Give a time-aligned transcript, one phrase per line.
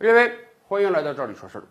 [0.00, 0.32] 各位，
[0.68, 1.64] 欢迎来到这里说事儿。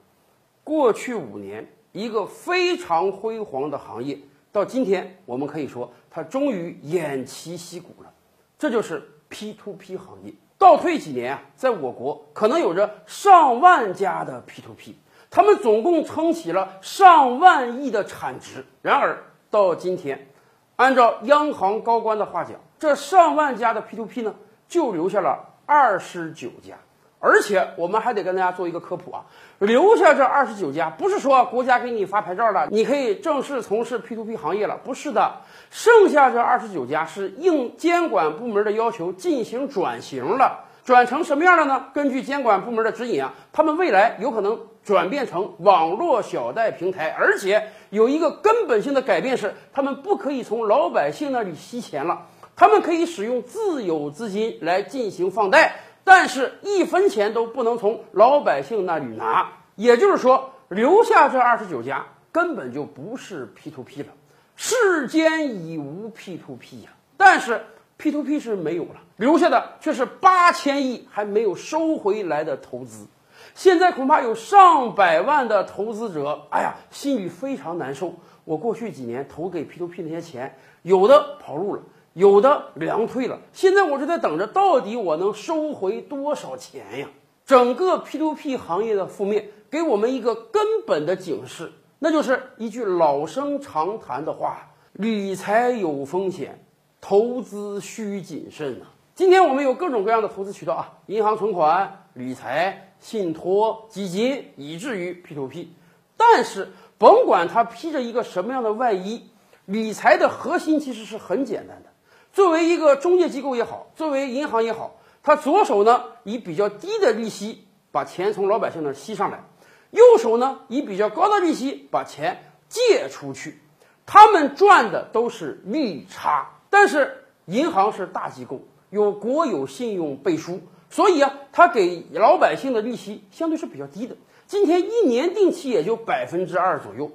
[0.61, 4.19] 过去五年，一个非常辉煌的行业，
[4.51, 8.11] 到今天我们可以说它终于偃旗息鼓了，
[8.59, 10.33] 这就是 P to P 行业。
[10.57, 14.97] 倒退几年啊，在我国可能有着上万家的 P to P，
[15.29, 18.65] 他们总共撑起了上万亿的产值。
[18.81, 20.27] 然而到今天，
[20.75, 24.35] 按照央行高官的话讲，这上万家的 P to P 呢，
[24.67, 26.77] 就留下了二十九家。
[27.19, 29.25] 而且我们还得跟大家做一个科普啊，
[29.57, 35.37] 留下这二十九家，不是说国家给你发牌照了，你可以正式从事 P to P 行业了，不是的，
[35.71, 41.85] 剩下这二十九家是应监管部门的要求进行转型了，转成什么样的呢？
[41.93, 55.77] 根据监管部门的指引啊，他们未来有可能转变成网络小贷平台，而且有一个根本性的改变是，他们不可以从老百姓那里吸钱了，他们可以使用自有资金来进行放贷。
[56.07, 64.07] 但是，一分钱都不能从老百姓那里拿，也就是说，留下这二十九家根本就不是 P to P 了，
[64.55, 66.91] 世间已无 P to P 呀。
[67.17, 67.61] 但是
[67.97, 73.05] P to P 是没有了，留下的却是八千亿还没有收回来的投资。
[73.53, 78.13] 现在恐怕有上百万的投资者，哎呀，心里非常难受。
[78.45, 81.81] 我过去几年投给 P to P 那些钱，有的跑路了。
[82.17, 87.07] 有的粮退了，现在我是在等着，到底我能收回多少钱呀？
[87.45, 96.65] 整个 P to P 行业的覆灭，给我们一个根本的警示，那就是一句老生常谈的话：理财有风险，
[96.99, 98.89] 投资需谨慎啊。
[99.13, 105.71] 今天我们有各种各样的投资渠道啊，银行存款、理财、信托、基金，以至于 P to P。
[106.17, 109.29] 但是，甭管它披着一个什么样的外衣，
[109.65, 111.89] 理财的核心其实是很简单的。
[112.37, 119.43] 作为一个中介机构也好，作为银行也好，他左手呢以比较低的利息把钱从老百姓那儿吸上来，
[119.89, 123.59] 右手呢以比较高的利息把钱借出去，
[124.05, 126.51] 他们赚的都是利差。
[126.69, 134.15] 但是银行是大机构，有国有信用背书，所以啊，他给老百姓的利息相对是比较低的。
[134.45, 137.09] 今天一年定期也就百分之二左右。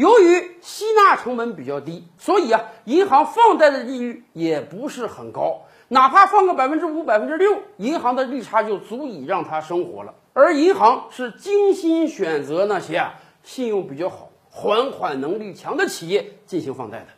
[0.00, 10.14] 由于吸纳成本比较低，所以啊，银行放贷的利率也不是很高，哪怕放个百分之五、百分之六，银行的利差就足以让他生活了。
[10.32, 17.08] 而银行是精心选择那些啊信用比较好、还款能力强的企业进行放贷的。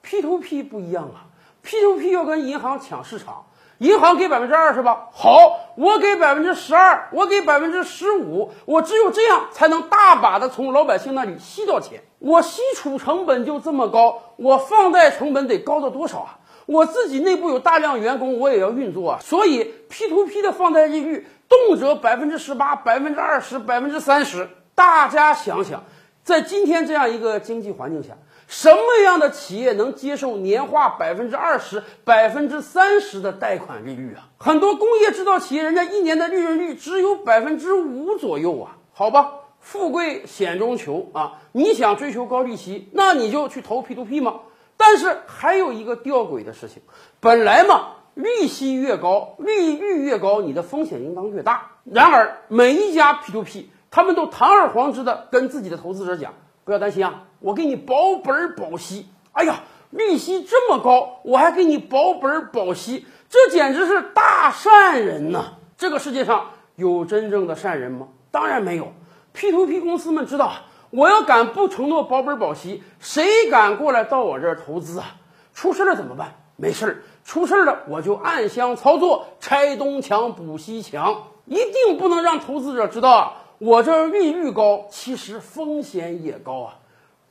[0.00, 1.28] P to P 不一样啊
[1.60, 3.44] ，P to P 要跟银行抢市场。
[3.78, 5.08] 银行给百分之二是吧？
[5.12, 12.00] 好，我给百分之十二，我给百分之十五，我只有这样才能大把的从老百姓那里吸到钱。
[12.24, 16.38] 我吸储成本就这么高，我放贷成本得高到多少啊？
[16.64, 19.18] 我自己内部有大量员工，我也要运作啊。
[19.22, 24.48] 所以 P to P 的放贷利率动辄百分之十八、百分之二十、百分之三十。
[24.74, 25.84] 大家想想，
[26.22, 28.16] 在今天这样一个经济环境下。
[28.48, 34.28] 什么样的企业能接受年化百分之二十、百分之三十的贷款利率啊？
[34.38, 38.78] 很多工业制造企业，人家一年的利润率只有百分之五左右啊。
[38.94, 39.32] 好吧，
[39.64, 41.40] 富贵险中求啊！
[41.50, 44.40] 你想追求高利息，那你就去投 P to P 嘛。
[44.76, 46.82] 但是还有一个吊诡的事情，
[47.18, 51.70] 本来嘛，利息越高，利率越高，你的风险应当越大。
[51.84, 56.34] 然而每一家 P to P，他们都堂而皇之的跟自己的投资者讲。
[56.64, 59.06] 不要担心啊，我给你保本保息。
[59.32, 65.54] 哎呀，利息这么高，我还给你保本保息，这简直是大善人呐！
[65.78, 68.08] 这个世界上有真正的善人吗？
[68.30, 68.92] 当然没有。
[69.34, 70.52] P to P 公司们知道，
[70.90, 75.16] 我要敢不承诺保本保息，谁敢过来到我这儿投资啊？
[75.52, 76.36] 出事了怎么办？
[76.56, 83.32] 没事儿，出事了我就暗箱操作，拆东墙补西墙，一定不能让投资者知道啊！
[83.58, 86.78] 我这儿利率高，其实风险也高啊，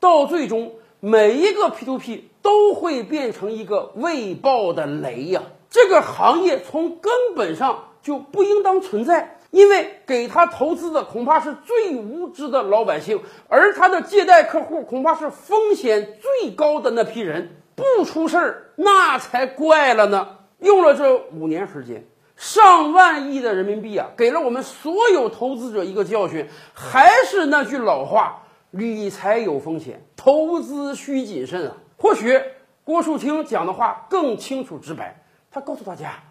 [0.02, 5.44] 到最终每一个 P to P 都会变成一个未爆的雷呀！
[5.70, 20.40] 这个行业从根本上就不应当存在，因为给他投资的恐怕是最无知的老百姓，而他的借贷客户恐怕是风险最高的那批人，不出事儿那才怪了呢。
[20.58, 22.04] 用了这五年时间。
[22.36, 26.50] 上万亿的人民币啊，给了我们所有投资者一个教训。
[26.74, 28.42] 还是那句老话，
[28.72, 31.78] 理财有风险，投资需谨慎啊。
[31.98, 32.42] 或许
[32.84, 36.24] 郭树清讲的话更清楚直白，他告诉大家，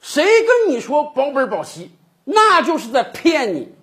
[0.00, 1.92] 谁跟你说保本保息，
[2.24, 3.73] 那就是在骗你。